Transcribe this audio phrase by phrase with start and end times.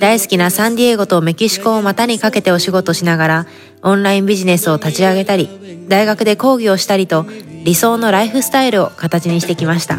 [0.00, 3.46] 大好きなサンディエゴとメキシコを股にかけてお仕事しながら
[3.82, 7.26] オンラインビジネスを立ち上げたり大学で講義をしたりと
[7.64, 9.98] 理想のライフスタイルを形にしてきました。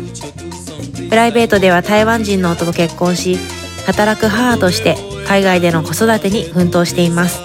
[1.09, 3.37] プライベートでは台湾人の夫と結婚し
[3.85, 4.95] 働く母として
[5.27, 7.39] 海外での子育てに奮闘しています。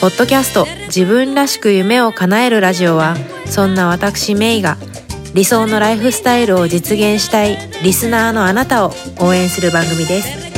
[0.00, 4.76] ポッドキャスト自分らしく夢を叶えるラジオはそんな私メイが
[5.34, 10.49] 理想のライフスタイルを実現したいリスナーのあなたを応援する番組です。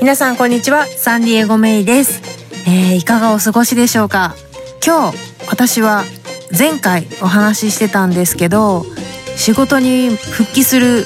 [0.00, 0.86] 皆さんこんにちは。
[0.86, 2.22] サンディエゴメイです、
[2.66, 4.34] えー、いかがお過ごしでしょうか？
[4.82, 5.18] 今日
[5.50, 6.02] 私は
[6.56, 8.86] 前回お話ししてたんですけど
[9.36, 11.04] 仕事に復帰する、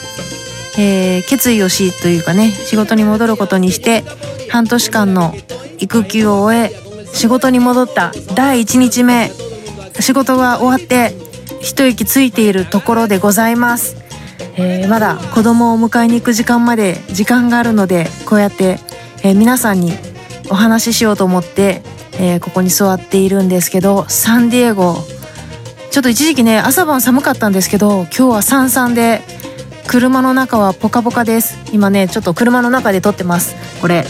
[0.79, 4.05] えー、決意をしというかね仕事に戻ることにして
[4.49, 5.35] 半年間の
[5.81, 6.71] 育休を終え
[7.13, 9.33] 仕事に戻った第1日目。
[9.99, 11.13] 仕事が終わって
[11.61, 13.97] 一息ついているところでございます、
[14.57, 18.79] えー、まだ子供を迎えに行く時間まで時間があるのでこうやって、
[19.23, 19.93] えー、皆さんに
[20.51, 21.83] お話ししようと思って、
[22.15, 24.97] えー、ここに座っているんですけどサンディエゴ。
[25.91, 29.23] ちょっと一時期ね朝晩寒かったんですけど今日はさんさんで
[29.87, 31.59] 車の中はポカポカです。
[31.73, 33.55] 今ねちょっと車の中で撮ってます。
[33.81, 34.05] これ。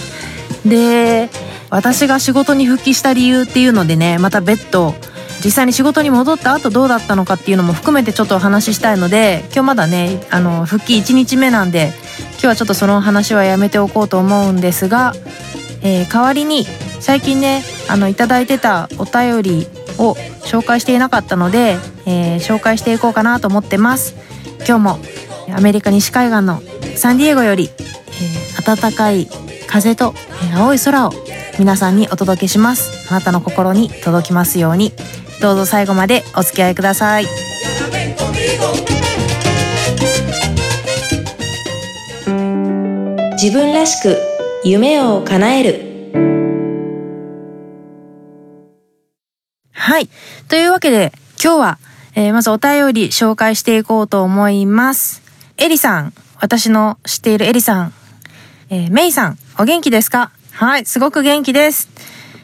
[0.65, 1.29] で
[1.71, 4.95] 私が仕事に復帰した理由っていうのでねまた別途
[5.45, 11.93] 実際に仕事に戻った後どうだったのかっていうのも含めてちょっとお話ししたいので今日まだねあの復帰1日目なんで
[12.33, 15.13] 今日はちょっとその話はやめておこうと思うんですが、
[15.83, 16.65] えー、代わりに
[17.01, 19.67] 最近ねあのいただいてたお便り
[19.99, 20.15] を
[20.45, 21.77] 紹介していなかったので、
[22.07, 24.15] えー、紹介していこうかなと思ってます。
[24.67, 24.99] 今日も
[25.55, 26.61] アメリカ西海岸の
[26.97, 29.29] サンディエゴより、えー、暖かい
[29.67, 30.15] 風と、
[30.55, 31.13] 青い空を
[31.59, 33.11] 皆さんにお届けします。
[33.11, 34.93] あなたの心に届きますように。
[35.41, 37.27] どうぞ最後までお付き合いください。
[43.35, 44.19] 自分らしく
[44.65, 45.87] 夢を叶える。
[49.73, 50.09] はい。
[50.49, 51.79] というわけで、今日は、
[52.15, 55.23] えー、まずお便り紹介していこうと思います。
[55.59, 57.93] エリさん、私の知っているエリさん、
[58.71, 60.31] えー、メイさん、お元気ですか？
[60.53, 61.89] はい、すごく元気です。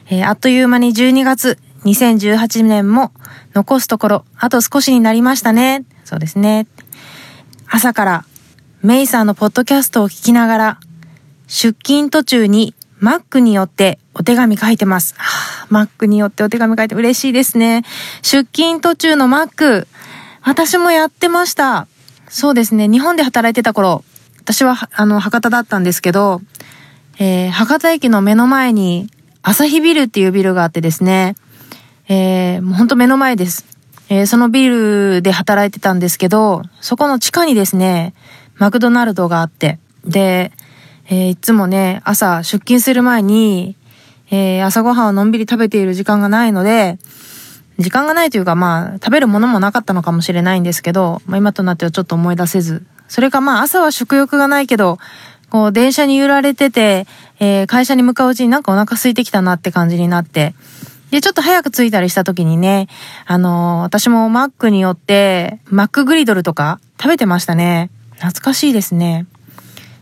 [0.09, 3.12] えー、あっという間に12月、2018年も
[3.54, 5.84] 残すところ、あと少しになりましたね。
[6.04, 6.66] そうですね。
[7.69, 8.25] 朝から、
[8.82, 10.81] メイさんのポッドキャストを聞きながら、
[11.47, 15.15] 出勤途中にマックによってお手紙書いてます。
[15.71, 17.82] マックによってお手紙書いて嬉しいですね。
[18.22, 19.88] 出勤途中のマック。
[20.41, 21.87] 私もやってました。
[22.28, 22.88] そうですね。
[22.88, 24.04] 日本で働いてた頃、
[24.38, 26.41] 私は、あの、博多だったんですけど、
[27.19, 29.09] えー、博多駅の目の前に、
[29.42, 31.34] 朝日ビルっていうビルがあってですね、
[32.08, 33.66] えー、もうほんと目の前です。
[34.08, 38.14] えー、そのビルで働いてたんですけど、そこの地下にですね、
[38.56, 40.52] マクドナルドがあって、で、
[41.08, 43.76] えー、いつもね、朝出勤する前に、
[44.30, 46.98] えー、朝ごはんをのんびり食べている時間がないので、
[47.78, 52.84] 時間がないというかまあ、食べるものもなかったのかもしれないんですけど、まあ今となってはちょっと思い出せず。
[53.08, 54.98] それかまあ朝は食欲がないけど、
[55.50, 57.06] こう電車に揺られてて、
[57.41, 60.54] えー、会社に向かううちになんかお腹空いてきたなって感じになって、
[61.12, 62.88] で、ちょっと早く着いたりした時にね、
[63.26, 67.90] あのー、私もマックによって、マックグリドルとか食べてましたね。
[68.12, 69.26] 懐かしいですね。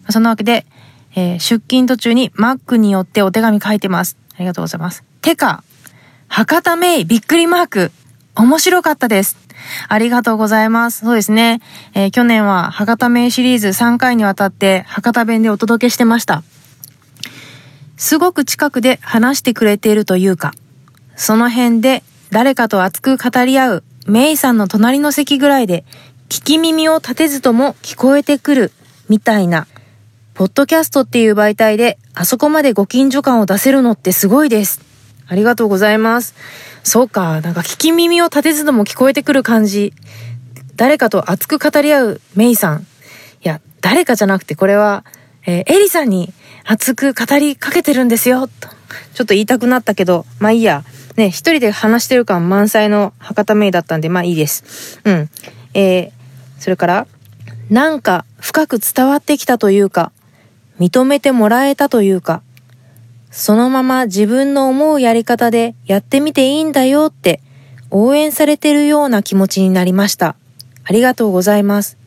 [0.09, 0.67] そんなわけで、
[1.17, 4.17] えー、出勤途中にマックによってお手紙書いてます。
[4.37, 5.03] ありがとうございます。
[5.21, 5.65] てか、
[6.29, 7.93] 博多メイびっくりマーク。
[8.37, 9.37] 面白かったです。
[9.89, 11.05] ありがとうございます。
[11.05, 11.61] そうですね。
[11.93, 16.45] えー、去年は博多メイシリーズ3回にわたって博多弁でお届けしてました。
[17.97, 20.55] すごく近くで話してくれているというか、
[21.21, 25.85] その辺で誰かと熱く語り合うメイさんの隣の席ぐらいで
[26.31, 28.73] 聞き耳を立てずとも聞こえてくる
[29.11, 29.67] みたいな
[30.33, 34.81] ポッドキャストっていう媒体で、あそこまでご近所感を出せるのってすごいです。
[35.27, 36.35] ありがとうございます。
[36.85, 39.93] そうか、なんか聞き耳を立てずとも聞こえてくる感じ。
[40.77, 42.81] 誰かと熱く語り合うメイさん。
[42.81, 42.85] い
[43.43, 45.05] や、誰かじゃなくてこれは、
[45.45, 46.33] えー、エリさんに
[46.65, 48.47] 熱く語りかけてるんですよ。
[48.47, 48.69] と。
[49.13, 50.85] ちょっと言いたくなったけど、まあいいや。
[51.21, 55.01] ね、一人で話してる感満載の博多メイだったんで、まあいいです。
[55.05, 55.31] うん。
[55.75, 56.11] えー、
[56.59, 57.07] それから、
[57.69, 60.13] なんか深く伝わってきたというか、
[60.79, 62.43] 認めてもらえたというか、
[63.31, 67.41] そのまま自分の思うやり方でやってみていいんだよって
[67.91, 70.37] 応援されてるような気持ちになりました。
[70.85, 71.99] ありがとうございます。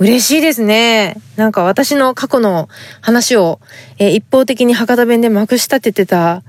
[0.00, 1.14] 嬉しいですね。
[1.36, 2.68] なんか私の過去の
[3.00, 3.60] 話を、
[3.98, 6.42] えー、一方的に博多弁でまくし立ててた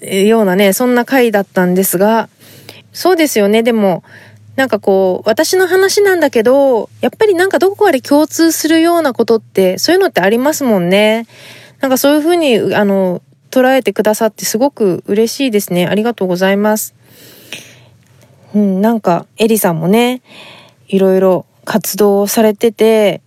[0.00, 2.28] ようなね、そんな回だったんですが、
[2.92, 3.62] そうですよね。
[3.62, 4.02] でも、
[4.56, 11.26] なんかこう、私の話なんだけど、やっぱりなんかどこかで共通するようなことって、そういうのってありますもんね。
[11.80, 13.20] なんかそういうふうに、あの、
[13.50, 15.86] 捉えてくださってすごく嬉しいですね。
[15.86, 16.94] ありがとうございます。
[18.54, 20.22] うん、なんか、エリさんもね、
[20.88, 23.20] いろいろ活動されてて、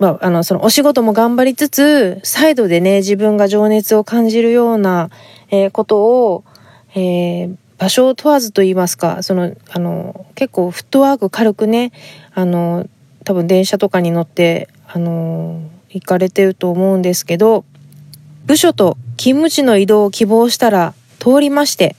[0.00, 5.10] まあ、あの、そのお仕事も頑張りつつ、サイドでね、自分が情熱を感じるような、
[5.50, 6.44] えー、ことを、
[6.94, 11.92] えー、場所を問わずと言いますか、その、あの、結構フットワーク軽くね、
[12.34, 12.86] あの、
[13.24, 17.64] 多分電車とかに乗って、あの、行かれてると思うんですけど、
[18.46, 21.96] 部署と勤務地の移動を希望したら通りまして、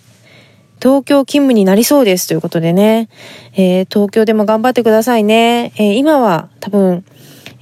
[0.81, 3.07] 東京勤務になりそうですということでね、
[3.53, 5.73] えー、東京でも頑張ってくださいね。
[5.75, 7.05] えー、今は多分、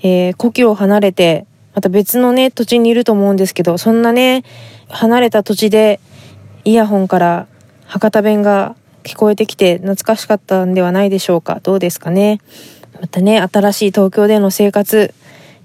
[0.02, 1.46] えー、故郷を離れて、
[1.80, 4.44] また別のね、土地にいると思うんですけど、そんなね、
[4.90, 6.02] 離れた土地で
[6.66, 7.48] イヤホンから
[7.86, 11.62] 博多弁が聞こえてきて懐かしかったんではないでしょうか。
[11.64, 12.42] どうですかね。
[13.00, 15.14] またね、新しい東京での生活、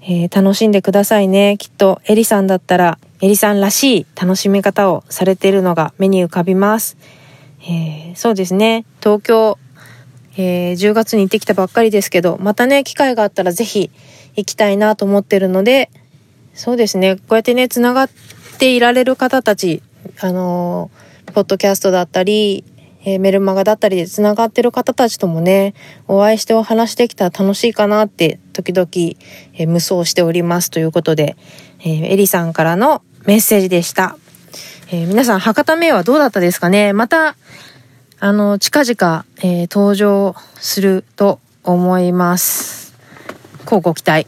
[0.03, 1.57] えー、楽しんでくださいね。
[1.59, 6.95] きっとエリさんだったら、エリさんらしい楽しみ方をされているのが目に浮かびます。
[7.67, 8.85] えー、そうですね。
[9.01, 9.57] 東京、
[10.37, 13.91] えー、10月に行ってきたばっかりですけど、またね、機会があったらぜひ
[14.35, 15.89] 行きたいなと思ってるので、
[16.55, 17.17] そうですね。
[17.17, 18.09] こうやってね、繋がっ
[18.57, 19.83] ていられる方たち、
[20.21, 22.63] あのーポッドキャストだったり、
[23.03, 25.73] えー、メルマガだったりで繋がってる方たちともね、
[26.07, 28.87] お会いしてお話できたら楽しいかなって、時々、
[29.55, 31.35] えー、無双しておりますということで、
[31.79, 34.17] えー、エリさんからのメッセージでした。
[34.91, 36.93] えー、皆さん、博多名はどうだったですかね？
[36.93, 37.35] また、
[38.19, 42.95] あの、近々、えー、登場すると思います。
[43.65, 44.27] こうご期待。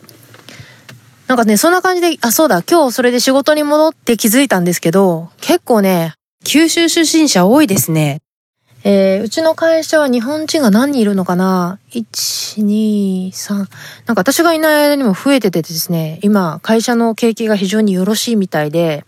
[1.28, 6.14] なんかね、そんな感じで、あ、そうだ、今日それで仕事に戻って気づいたんですけど、結構ね、
[6.46, 8.22] 九州出身者多いですね。
[8.86, 13.54] えー、うちの会社は日本人が何人いるのかな ?1、2、3。
[13.56, 13.68] なんか
[14.16, 19.04] 私がいない間にも増えててですね、今会社の景気が非常によろしいみたいで、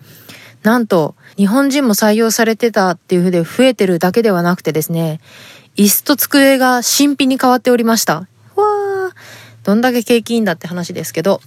[0.63, 5.21] なんと日本人も採用されてたっていうふうで増えてるだけではなくてですね、
[5.77, 8.15] 椅子と机が新品に変わっておりました。
[8.15, 9.11] わー、
[9.63, 11.39] どんだけ景気いいんだって話ですけど、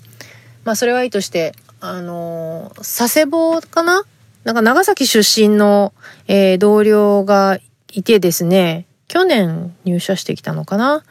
[0.64, 4.05] まあそれはいいとして、あのー、佐世保かな？
[4.44, 5.93] なんか長崎出身の、
[6.29, 7.59] えー、同僚が
[7.93, 11.05] いてですね、去年入社してきたのかな？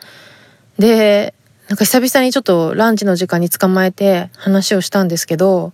[0.80, 1.34] で、
[1.68, 5.74] なんか久々にちょっとランチの時間に捕まえて話をしたんですけど、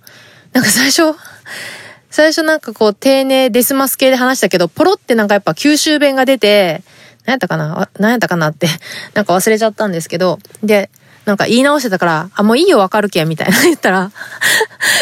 [0.54, 1.18] なんか最初、
[2.10, 6.84] 最初なんかこう丁寧デスマス系で話したけど、ポロってなんかやっぱ九州弁が出て、
[7.26, 7.90] 何やったかな？
[8.00, 8.68] 何やったかなって
[9.14, 10.90] なんか忘れちゃったんですけど、で、
[11.28, 14.12] なんか言い直してたから、あ、もういいよわかるけん、みたいな 言ったら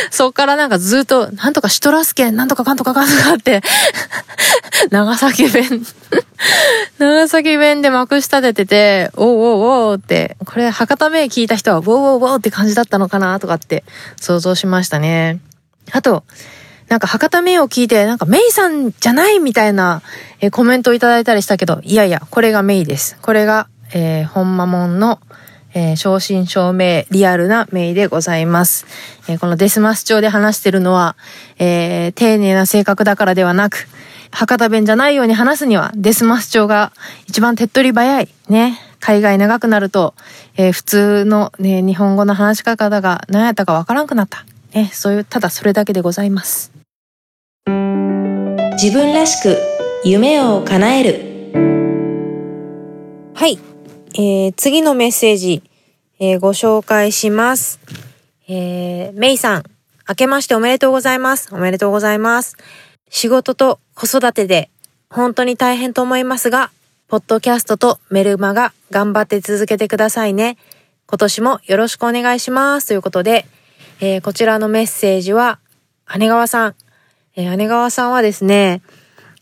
[0.10, 3.62] そっからなんかずっと、なんとかシトラス県、なんとかかんとかかんとかって
[4.90, 5.86] 長崎弁
[6.98, 13.84] 長崎弁でまくし立ててて、おうおうおうって、これ博多名聞いた人は、ウォーウォーって感じだったのかなとかって
[14.20, 15.40] 想像しましたね。
[15.92, 16.24] あと、
[16.88, 20.02] なんか博多名を聞いて、なんかメイさんじゃないみたいな、
[20.42, 23.16] えコメントをいただいたりしたけど、いやいや、これがメイです。
[23.22, 25.20] これが、えー、本間門の
[25.76, 28.88] えー、正真正銘リアルなメイでございます。
[29.28, 31.18] えー、このデスマス調で話してるのは、
[31.60, 33.88] えー、丁寧な性格だからではなく、
[34.32, 36.94] 博多弁じゃないように話すには、デスマス調が
[37.28, 38.30] 一番手っ取り早い。
[38.50, 38.80] ね。
[39.02, 40.16] 海外長くなると、
[40.58, 44.46] えー、普通のね、日本語の話し方が何やったかわからんくなった。
[44.74, 44.90] ね。
[44.94, 46.72] そういう、ただそれだけでございます。
[48.82, 49.58] 自分らしく
[50.06, 51.36] 夢を叶える。
[53.34, 53.75] はい。
[54.18, 55.62] えー、次のメッセージ、
[56.20, 57.82] えー、ご紹介します。
[58.48, 59.64] えー、メイさん、
[60.08, 61.54] 明けましておめでとうございます。
[61.54, 62.56] おめでとうございます。
[63.10, 64.70] 仕事と子育てで
[65.10, 66.72] 本当に大変と思いますが、
[67.10, 70.58] ポッドキャストとメルマが頑張って続けてくださいね。
[71.08, 72.88] 今年もよろしくお願いします。
[72.88, 73.46] ということで、
[74.00, 75.60] えー、こちらのメッセージは、
[76.18, 76.76] 姉川さん。
[77.36, 78.82] えー、姉川さんはですね、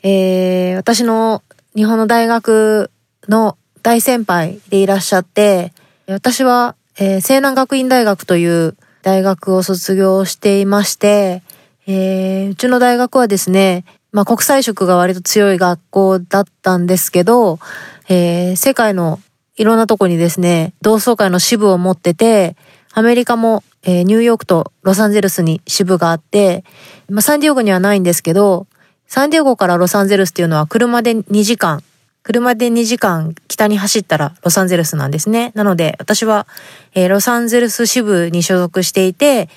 [0.02, 1.44] えー、私の
[1.76, 2.90] 日本の大学
[3.30, 5.74] の大先輩でいらっしゃって、
[6.08, 11.44] 私は、えー、西南学院大学という大学を卒業していまして、
[11.86, 17.60] えー、うちの大学はですね、まあ国際色が割と強い学校だったんですけど、
[18.08, 19.20] えー、世界の
[19.58, 22.56] いろんなとこにですね、同窓会の支部を持ってて、
[22.94, 26.64] アメリカも、えー、ニューヨークとロサンゼルスに支部があって、
[27.10, 28.66] まあサンディエゴにはないんですけど、
[29.08, 31.84] サンディエゴからロサンゼルスっていうのは車で2時間、
[32.24, 35.52] 車で2時間北に走ったらロサンゼルスなんですね。
[35.56, 36.48] なので私は、
[36.96, 39.50] えー、ロサンゼルス支部に所属していて、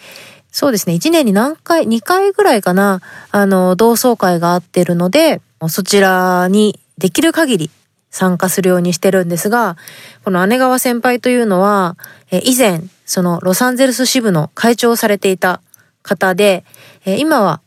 [0.51, 7.71] そうですね、1年に何回、2回ぐらいかな、あの、同窓会があってるので、そちらにできる限り
[8.11, 9.77] 参加するようにしてるんですが、
[10.25, 11.97] この姉川先輩というのは、
[12.31, 15.61] え以前、そのロサンゼルス支部の会長をされていた
[16.03, 16.65] 方で、
[17.05, 17.61] え今は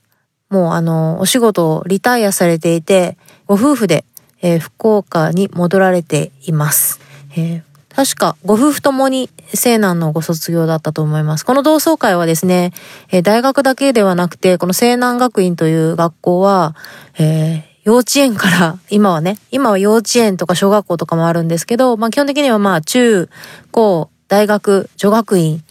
[0.49, 4.03] もうあの、お仕事をリタイアされていて、ご夫婦で、
[4.41, 6.99] え福岡に戻られています。
[7.35, 7.69] えー
[7.99, 11.45] 確かご夫婦ともに西南のご卒業だったと思います。
[11.45, 12.71] この同窓会はですね、
[13.11, 16.75] え大学だけではなくて、この西南学院という学校は、
[17.17, 23.27] えー、幼稚園から、 今はね、今は幼稚園とか小学校とかもあるんですけど、まあ基本的にはまあ中、
[23.71, 25.63] 高、大学、女学院、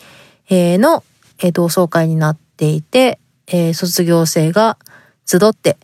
[0.51, 1.05] えー、の、
[1.39, 4.77] えー、同窓会になっていて、えー、卒業生が
[5.25, 5.79] 集って、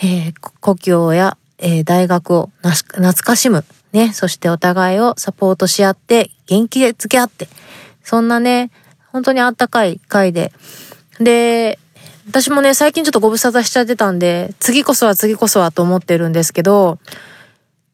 [0.00, 7.48] えー、故郷や、えー、大学を懐かしむね、そしてお互いをサポートし合って、元気で付き合って、
[8.02, 8.70] そんなね、
[9.12, 10.52] 本当にあったかい回で。
[11.18, 11.78] で、
[12.28, 16.98] 私もね、最近ちょっとご無沙汰しちゃってたんで、次こそは次こそはと思ってるんですけど、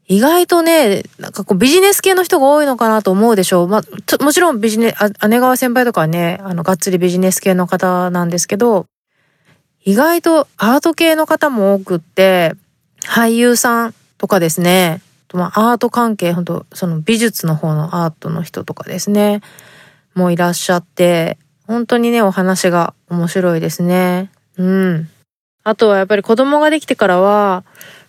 [0.06, 3.68] 意外とね、なんかこうビジネス系の人が多いのかなと思うでしょう。
[3.68, 8.86] まあ、もちろんビジネス、姉川先輩とかはね、あの、がっつりビジネス系の方なんですけど、
[9.84, 12.54] 意外とアート系の方も多くって、
[13.06, 15.00] 俳優さんとかですね、
[15.32, 19.42] まあ、アート関係、本当その美術の方のアートの人とかですね、
[20.14, 24.30] もういらっしゃって、本当にね、お話が面白いですね。
[24.56, 25.08] うん。
[25.64, 27.64] あとはやっぱり子供ができてからは、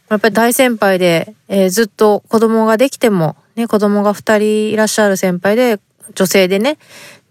[0.10, 5.80] やっぱり大先輩で、えー、ずっと子供ができても、ね、子供が二人いらっしゃる先輩で、
[6.16, 6.77] 女性でね、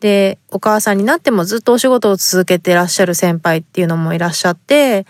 [0.01, 5.07] で、お母さんになってもずっとお仕事を続けてらっしゃる先輩っていうのもいらっしゃって、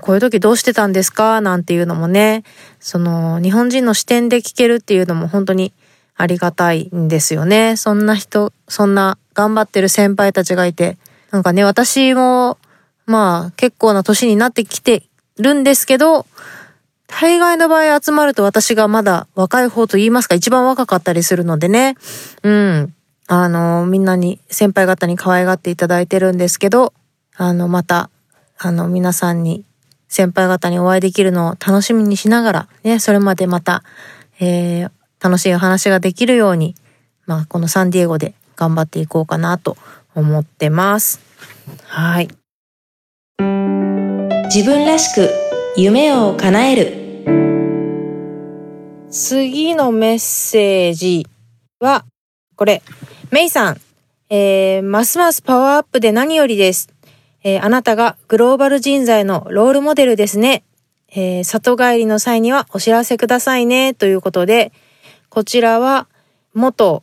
[0.00, 1.40] こういう時どうしてたんですか？
[1.40, 2.44] なんていうのもね、
[2.80, 5.72] その日本人の視点で聞けるっていうのも本当に
[6.16, 7.76] ありがたいんですよね。
[7.76, 10.98] そんな人、そんな頑張ってる先輩たちがいて、
[11.30, 12.58] なんかね、私も、
[13.06, 15.04] まあ結構な年になってきて
[15.38, 16.26] るんですけど、
[17.06, 21.96] 大概の場合集まると私がまだ若い方と言いますか一番若かったりするのでね。
[22.42, 22.94] うん。
[23.28, 26.92] あの、みんなに、先輩方に可愛がっていただいてるんですけど、
[27.36, 28.10] あの、また、
[28.58, 29.64] あの、皆さんに
[30.12, 33.82] 先輩方にお会いできるのを楽しみにしながら、ね、それまでまた、
[34.40, 36.74] えー、楽しいお話ができるように、
[37.24, 39.78] まあ、このサンディエゴで頑張っていこうかなと
[40.14, 41.18] 思ってます。
[41.86, 42.28] はい。
[44.54, 45.30] 自分らしく
[45.78, 47.02] 夢を叶える。
[49.10, 51.26] 次のメッセージ
[51.80, 52.04] は、
[52.56, 52.82] これ、
[53.30, 53.80] メイさん、
[54.28, 56.90] えー、ますますパワーアップで何よりです。
[57.44, 60.64] えー、あなたがグローバル人材のロールモデルですね。
[61.14, 63.94] えー、里帰りの際にはお知らせくださいね。
[63.94, 64.72] ということで、
[65.28, 66.06] こちらは
[66.54, 67.02] 元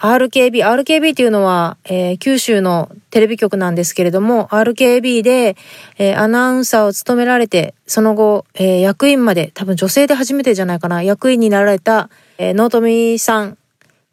[0.00, 5.56] RKB、RKB っていうのは、えー、九州のテレビ局なんですけれども、RKB で、
[5.98, 12.08] えー、アナウンサーを務められて、その後、えー、役員まで、多分女性で初めてじゃないかな、役員になられた、
[12.38, 13.58] えー、ノートミさん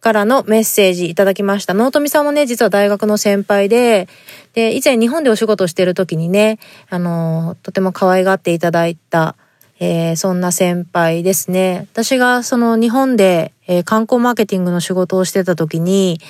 [0.07, 1.73] からのメッセージいただきました。
[1.73, 4.07] 納富さんもね、実は大学の先輩で、
[4.53, 6.59] で、以前日本でお仕事をしている時にね、
[6.89, 9.35] あの、とても可愛がっていただいた、
[9.81, 11.87] えー、そんな先輩ですね。
[11.91, 16.21] 私がその日本で、えー、観光マーケティングの仕事をしてた時に、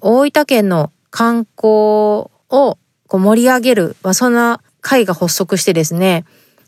[0.00, 2.78] 大分県の観光をこ
[3.14, 6.24] う盛り上げる、まあ、そんな会が発足してですね、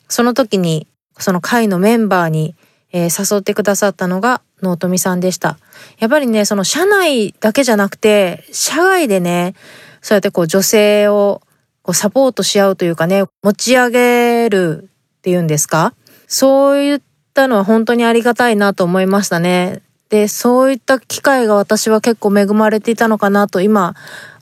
[0.09, 2.57] その時にその会のメンバーに
[2.93, 5.59] えー、誘ってくださったのが納富さんでした。
[5.99, 9.55] やっぱりね、その社内だけじゃなくて、社外でね、
[10.01, 11.43] そうやってこう女性を
[11.83, 14.89] こうサポートし合うというかね、持ち上げる
[15.19, 15.95] っていうんですか？
[16.27, 17.03] そういっ
[17.35, 19.83] たのは本当にありがたいなと思いましたね。
[20.09, 23.95] で、そういった機会が私は結構恵まれていたのかなと今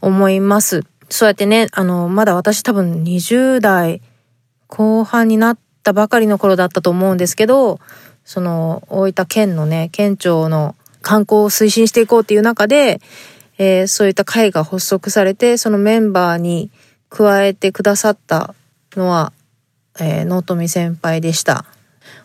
[0.02, 0.84] 思います。
[1.08, 4.02] そうやってね、あの、まだ私多分20代
[4.66, 7.80] 後半になったばかりの頃だったと思うんですけど、
[8.24, 13.00] その大分県のね県庁の観光を推進していこうっていう中で、
[13.58, 16.70] えー、そういった会が発足されてそのメンバーに
[17.10, 18.54] 加えてくださった
[18.96, 19.32] のは、
[20.00, 21.64] えー、納富先輩でした。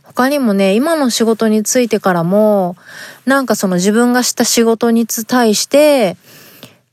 [0.03, 2.75] 他にもね、今の仕事についてからも、
[3.25, 6.17] なんかその自分がした仕事に対して、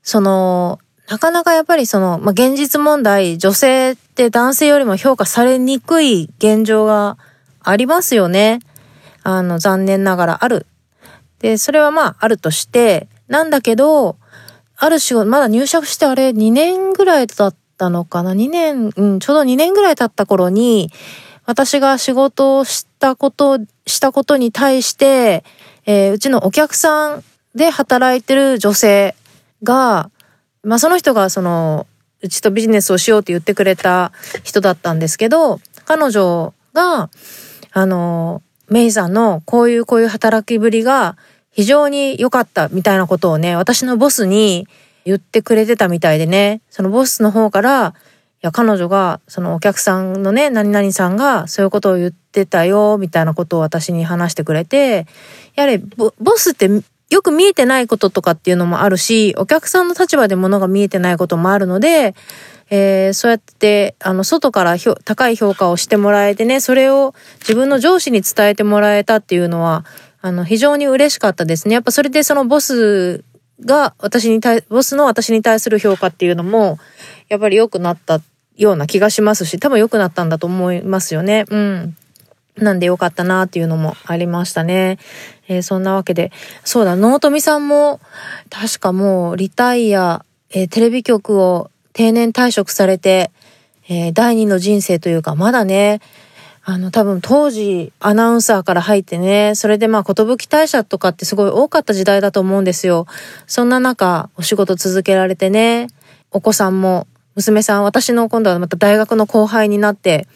[0.02, 7.16] その、なかなかやっぱりその、まあ、現実問題、女性って男性よりも評価されにくい現状が
[7.62, 8.60] ありますよね。
[9.28, 10.66] あの、残念ながらある。
[11.40, 14.18] で、それはまあ、あるとして、なんだけど、
[14.76, 20.92] ある仕事、まだ入社してあれ2年ぐらいだったのかな ?2 年、うん、ちょうど2年ぐらい経った頃に、
[21.44, 25.42] 私が仕事をしたこと、したことに対して、
[25.86, 27.24] えー、うちのお客さん
[27.56, 29.16] で働いてる女性
[29.64, 30.08] が、
[30.62, 31.88] まあその人がその、
[32.22, 34.12] うちとビジネスをしようって言ってくれた
[34.44, 37.10] 人だったんですけど、彼女が、
[37.72, 41.16] あの、メイさんのこういうこういう働きぶりが
[41.50, 44.68] 非常に良かったみたいなことをね、私のボスに
[45.04, 47.94] 言ってくれてたみたいでね、そのボスの方から、
[48.36, 55.06] いや、彼女が、そのお客さんのね、何々さんがそういうことを言ってたよ、みたいなことを私に話してくれて、
[55.54, 56.68] やれ、ボスって
[57.10, 62.14] よく見えてないこととかっていうのもあるし、お客さんの立場で物が見えてないこともあるので、
[62.68, 69.84] えー、そうやって、あの、外から高い評価をしてもらえてね、それを自分の上司に伝えてもらえたっていうのは、
[70.20, 71.74] あの、非常に嬉しかったですね。
[71.74, 73.22] やっぱそれでそのボス
[73.64, 76.78] が私に対、ボスの私に対する評価っていうのも、
[77.28, 78.20] やっぱり良くなった
[78.56, 81.44] ような気がしますし、多分良くなったんだと思いますよね。
[81.48, 81.96] うん。
[82.56, 84.98] なんで良かったなっていうのもありましたね。
[85.48, 86.32] えー、そんなわけで。
[86.64, 88.00] そうだ、納富さんも、
[88.50, 93.30] 確かもうリタイア、えー、テレビ局を定年退職されて、
[93.88, 96.00] えー、第二の人生というか、まだね、
[96.68, 103.06] あの、多分当時アナウンサーから入ってね、それでまあ、寿退社とかってすごい多かった時代だと思うんですよ。
[103.46, 105.86] そんな中、お仕事続けられてね、
[106.32, 110.26] お子さんも、娘さん、私の今度はまた大学の後輩になって、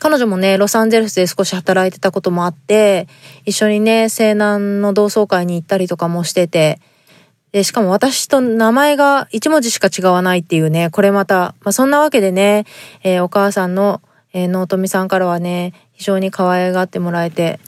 [0.00, 3.06] 彼女もね、ロサンゼルスで少し働いてたこともあって、
[3.44, 6.80] 一緒にね、西南の同窓会に行ったりとかもしてて、
[7.52, 12.64] で、しかも私と名前が一文字しか違わないっていうね、これまた、まあそんなわけでね、
[13.02, 14.00] えー、お母さんの、
[14.32, 17.60] えー、納富さんからはね、非常に可愛がってもらえて、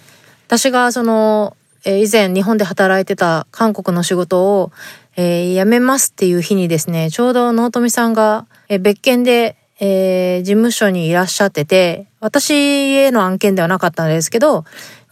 [0.46, 4.72] 私がその、えー、以前日本で働いてた韓国の仕事を、
[5.16, 14.64] えー、辞めますっていう日にですね、ちょうど納富さんが、えー、別件でえー、事務所にいらっしゃってて、私への案件ではなかったんですけど、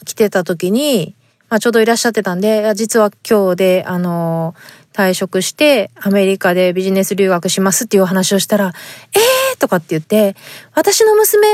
[0.06, 1.16] 来てた時に、
[1.48, 4.54] まあ、ちょうどいらっしゃってたんで、実は今日で、あの、
[4.92, 8.72] 退職してアメリカでビジネス留学しますっていうお話をしたら、
[9.12, 10.36] えーとかって言って、
[10.76, 11.48] 私の娘、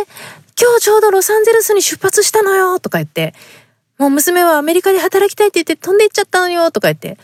[0.60, 3.32] 今日ちょうどロサンゼルスに出発したのよとか言って、
[3.96, 7.16] もう娘はアメリカで働きたいって言って飛んで行っちゃったのよとか言って、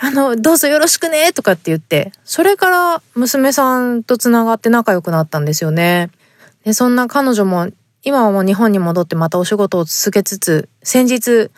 [0.00, 6.10] あの、どうぞよろしくねとかって言って、それから娘さんと繋がって仲良くなったんですよね。
[6.68, 7.68] で、そんな彼女も、
[8.02, 11.50] 今はもう日本に戻ってまたお仕事を続けつつ、先日、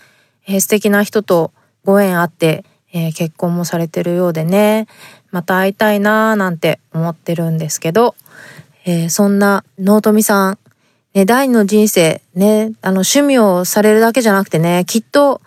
[0.46, 1.50] えー、素敵な人と
[1.84, 4.86] ご縁あって、えー、結婚もされてるようでね、
[5.32, 8.14] また会いたいなーなんて思ってるんですけど、
[8.84, 10.58] えー、そんな納富さん、
[11.12, 15.40] ね、第二の人生、ね、あの趣味をされるだけじゃなくてね、きっと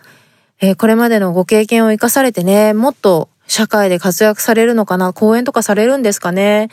[0.65, 6.69] えー、これまでのご経験を活かされてね、もっと社会で活躍されるのかな講演とかされるんですかね。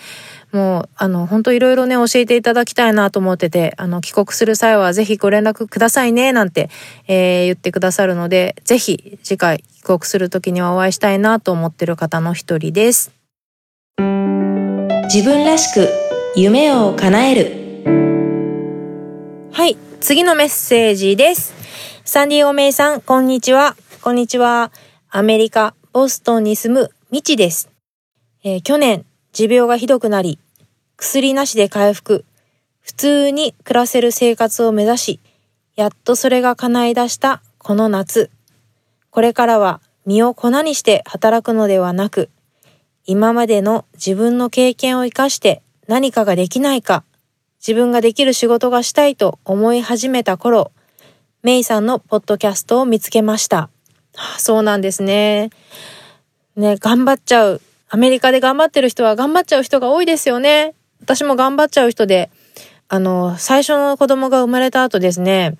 [0.52, 6.70] もう、あの、本当いろいろね、教えていただきたいなと思ってて、あの、帰国する際はぜひご連絡くださいね、なんて、
[7.06, 13.12] えー、言ってくださるので、ぜひ次回帰国する時にはお会いしたいなと思ってる方の一人です。
[15.12, 15.88] 自分らしく
[16.36, 17.60] 夢を叶える。
[19.52, 21.54] はい、次のメッセージです。
[22.04, 23.76] サンディオメイさん、こんにちは。
[24.02, 24.72] こんにちは。
[25.10, 27.68] アメリカ、ボストンに住むミチです。
[28.42, 30.38] えー、去年、持病がひどくなり、
[30.96, 32.24] 薬なしで回復、
[32.80, 35.20] 普通に暮らせる生活を目指し、
[35.76, 38.30] やっとそれが叶い出したこの夏。
[39.10, 42.30] これからは身を粉にして働くのではなく、
[43.06, 47.04] 今までの自分の経験を活かして何かができないか、
[47.60, 50.72] 自分ができる仕事がしたいと思い始めた頃、
[51.42, 53.70] メイさんのポッドキャストを見つけました。
[54.16, 55.50] あ、そうなんですね。
[56.56, 57.60] ね、頑張っちゃう。
[57.92, 60.74] アメリカで頑張ってる人は頑張っちゃう人が多いですよね。
[61.02, 62.30] 私も頑張っちゃう人で、
[62.88, 65.56] あの、最初の子供が生まれた後ですね、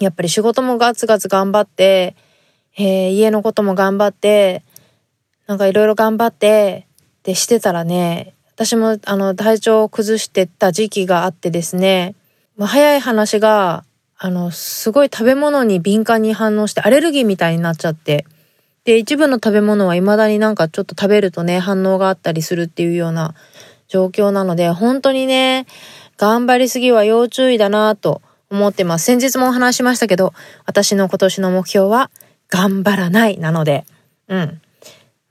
[0.00, 2.16] やっぱり仕事もガツガツ頑張って、
[2.78, 4.64] えー、家のことも頑張って、
[5.46, 6.86] なんかいろいろ頑張って、
[7.22, 12.14] でしてたらね、私もあの体調を崩してた時期があってですね、
[12.56, 13.84] まあ、早い話が
[14.24, 18.24] あの、すごい食べ物に敏感に反応してアレルギーみたいになっちゃって、
[18.84, 23.34] で、一部の食べ物は未だになんかちょっと食べるとね、反応があったりするっていうような
[23.88, 25.66] 状況なので、本当にね、
[26.16, 29.04] 頑張りすぎは要注意だなと思ってます。
[29.04, 30.32] 先日もお話しましたけど、
[30.66, 32.10] 私の今年の目標は、
[32.48, 33.86] 頑張らないなので、
[34.28, 34.60] うん。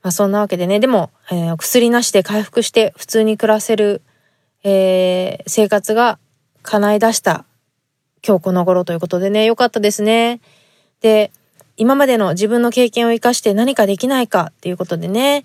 [0.02, 4.02] まあそんなわけでね、でも、えー、薬なしで回復して普通に暮らせる、
[4.64, 6.18] えー、生活が
[6.62, 7.44] 叶い出した
[8.26, 10.40] 今日この頃ということでね、良かったですね。
[11.00, 11.30] で、
[11.76, 15.44] 今までの自分の経験を生かして何かできないかっていうことでね、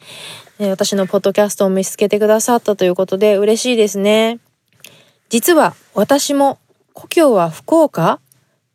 [0.60, 4.40] え私のポッドキャストを見つけてくださったということで嬉しいですね。
[5.30, 6.60] 実は私も
[6.94, 8.20] 故郷は福岡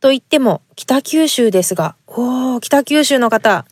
[0.01, 3.65] と言っても北九州ですが、おー、北九州の方。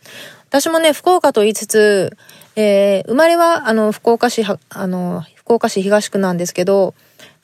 [0.49, 2.17] 私もね、福岡と言いつつ、
[2.57, 6.95] えー、生まれは、あの、福岡市、あの、福岡市東区なんですけど、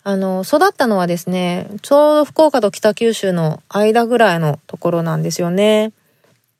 [0.03, 5.93] あの、育ったのはですね、ちょうど福岡と北九州の間ぐらいのところなんですよね。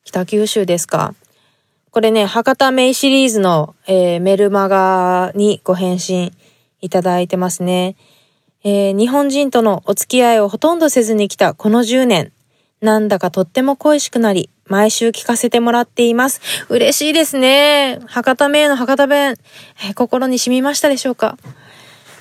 [0.07, 1.17] 北九州ですか。
[1.91, 6.33] これね、博多メイシリーズの、えー、メルマガにご返信
[6.81, 7.97] いただいてますね。
[8.63, 12.33] えー、日本人とのお付き合いをほとんどせずに来たこの10年、
[12.81, 16.41] なんだかとっても恋しくなり、毎週聞かせてもらっています。
[16.69, 17.99] 嬉しいですね。
[18.07, 19.35] 博多名の博多弁、
[19.83, 21.37] えー、心に染みましたでしょうか。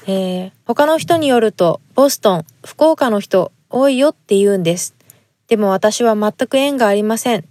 [0.07, 4.95] えー、他の人によると、ボストン、福岡の人、多いよって言うんです。
[5.49, 7.45] でも私は全く縁がありません。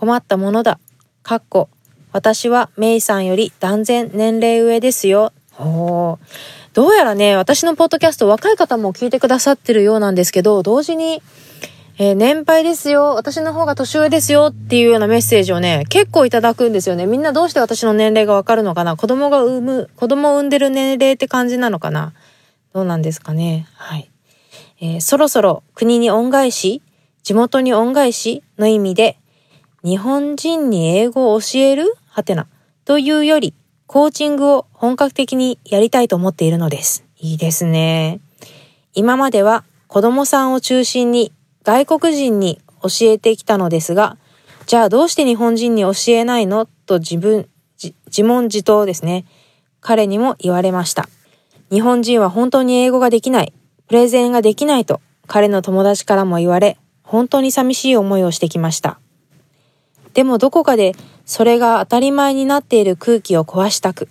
[0.00, 0.80] 困ったものだ。
[1.22, 1.68] かっこ、
[2.10, 5.34] 私はメイさんより断然年齢上ですよ。
[5.58, 6.18] おー。
[6.72, 11.20] どうやらね、私のポッドキャスト若い方も聞いてくださってるようなんですけど、同時に、
[11.98, 17.04] えー、年配ですよ、私の方が年上ですよっていうようなメッセージをね、結構いただくんですよね。
[17.04, 22.14] みんなどうして私の年齢がわかるのかな子供が産む、子供を産んでる年齢って感じなのかな
[22.72, 23.66] どうなんですかね。
[23.74, 24.10] はい。
[24.80, 26.80] えー、そろそろ国に恩返し、
[27.22, 29.18] 地元に恩返しの意味で、
[29.82, 31.94] 日本人に英語を教える？
[32.06, 32.46] はてな。
[32.84, 33.54] というより、
[33.86, 37.04] コーチングを本格的にやりたいと思っているのです。
[37.18, 38.20] いいですね。
[38.92, 44.18] 今までは子供さんを中心に外国人に教えてきたのですが、
[44.66, 46.66] じゃあどうして日本人に教えないの？
[46.66, 49.24] と自分、自問自答ですね。
[49.80, 51.08] 彼にも言われました。
[51.70, 53.54] 日本人は本当に英語ができない、
[53.88, 59.00] プレゼンができないと彼の友達からも言われ、本当に寂しい思いをしてきました。
[60.14, 60.94] でもどこかで
[61.24, 64.08] それが当たり前になっている空気を壊したく。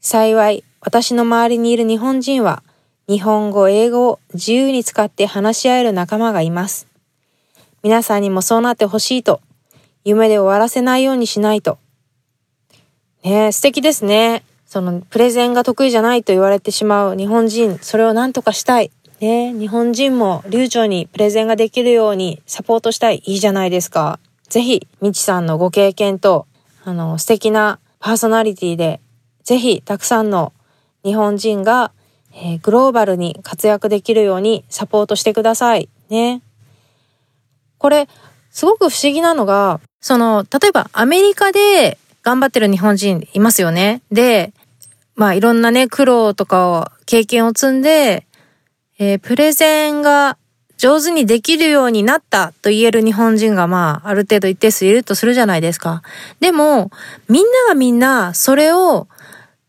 [0.00, 2.62] 幸い、私の周りにいる日本人は、
[3.08, 6.86] 日本語、英語を自由に使って話し合える仲間がいます。
[7.82, 9.40] 皆さんにもそうなってほしいと、
[10.04, 11.78] 夢で終わらせないようにしないと。
[13.24, 14.44] ねえ、素敵ですね。
[14.66, 18.90] その、プレゼンが得意じゃないと言われてしまう日本人、それを何とかしたい。
[19.20, 23.22] ねえ日本人も流暢にプレゼンができるようにサポートしたい。
[23.24, 24.20] いいじゃないですか。
[24.48, 26.46] ぜひ、みちさんのご経験と
[26.88, 29.00] あの、素敵なパーソナリティで、
[29.44, 30.54] ぜひたくさんの
[31.04, 31.92] 日本人が、
[32.32, 35.90] えー、グローバルに活躍できるようにサポートしてください。
[36.08, 36.40] ね。
[37.76, 38.08] これ、
[38.50, 44.00] すごく不思議なのが、その、例えばアメリカで頑張ってる日本人いますよね。
[44.10, 44.54] で、
[45.14, 48.26] まあいろんなね、苦労とかを、経験を積んで、
[48.98, 50.38] えー、プレゼンが
[50.78, 56.02] 上手にできるようになったと言える日本人がまあ、ある程度一定数いるとするじゃないですか。
[56.38, 56.90] でも、
[57.28, 59.08] みんながみんな、それを、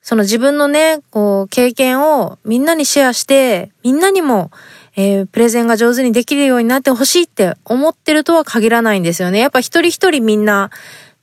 [0.04, 4.52] その自分のね、こう、経験をみんなにシェアして、みんなにも、
[4.96, 9.40] えー、プレゼンが上手にできるようになってほしいって思ってるとは限らないんですよね。
[9.40, 10.70] やっぱ一人一人みんな、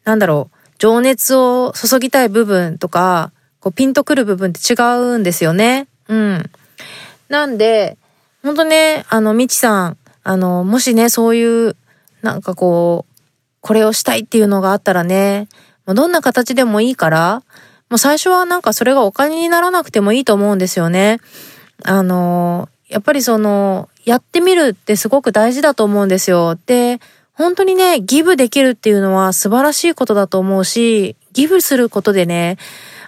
[0.05, 5.87] なんだろう、情熱を注ぎたい部分とか、こう、ピンとくる部分って違うんですよね。
[6.09, 6.51] うん。
[7.29, 7.99] なんで、
[8.47, 11.75] ほんとね、あの、みちさん、あの、もしね、そういう、
[12.23, 13.23] なんかこう、
[13.61, 15.49] これをしたいっていうのがあったらね、
[15.85, 17.43] もうどんな形でもいいから、
[17.91, 21.19] もう最初はなんかそれがお金にならなくてもいいと思うんですよね。
[21.83, 26.57] あの、やっぱりその、やってみるってすごく大事だと思うんですよ。
[26.67, 27.01] で、
[27.33, 32.59] 本当にね、ギブできるっていうのは素晴らしいことだと思うし、ギブすることでね、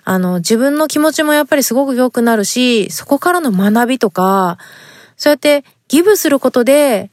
[0.02, 4.58] あの、自分の気持ちもやっぱりすごく良くなるし、そこからの学びとか、
[5.18, 7.10] そうやってギブすることで、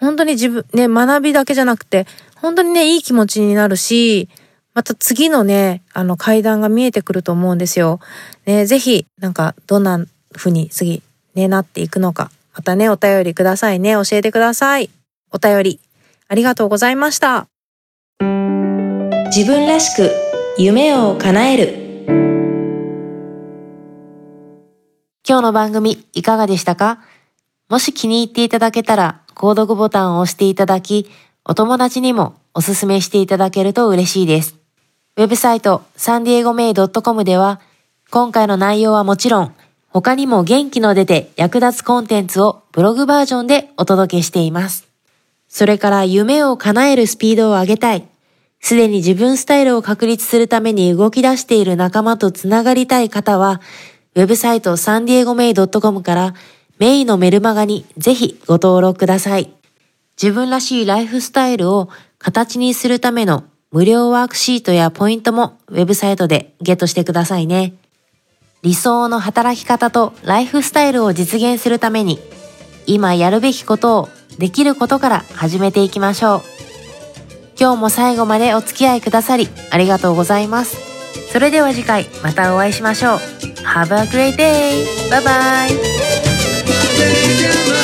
[0.00, 4.28] 本当に自分、ね、学びだけじゃなくて、本当にね、いい気持ちになるし、
[4.74, 8.00] また次のね、あの階段が見えてくると思うんですよ。
[8.44, 10.04] ね、ぜひ、なんか、どんな
[10.34, 11.02] 風に次、
[11.34, 12.30] ね、なっていくのか。
[12.54, 13.92] またね、お便りくださいね。
[13.92, 14.90] 教えてください。
[15.30, 15.80] お便り、
[16.28, 17.46] ありがとうございました。
[19.34, 20.10] 自分らしく、
[20.58, 21.84] 夢を叶える。
[25.26, 27.00] 今日の番組、いかがでしたか？
[27.74, 31.10] もし気に入っていただけたら、購読ボタンを押していただき、
[31.44, 34.54] お友達にもおすすめしていただけると嬉しいです。
[35.16, 37.60] ウェブサイトサンディエゴメイドットコムでは、
[38.12, 39.54] 今回の内容はもちろん、
[39.88, 44.86] 他にも元気の出て役立つコンテンツをブログバージョンでお届けしています。
[45.48, 48.06] それから夢を叶えるスピードを上げたい。
[48.60, 53.60] すでに自分スタイルを確立するために動き出している仲間とつながりたい方は、
[54.14, 56.34] ウェブサイトサンディエゴメイドットコムから
[56.78, 59.52] メイのメルマガにぜひご登録ください。
[60.20, 67.74] 自分らしいライフスタイルを形にするための無料ワークシートやポイントもウェブサイトでゲットしてくださいね。
[68.62, 72.18] 理想の働き方とライフスタイルを実現するために、
[72.86, 74.08] 今やるべきことを
[74.38, 76.42] できることから始めていきましょう。
[77.58, 80.76] 今日も最後までお付き合いくださりありがとうございます。
[81.32, 83.18] それでは次回またお会いしましょう。
[83.64, 84.84] Have a great day!
[85.10, 86.23] Bye bye!
[87.26, 87.83] together.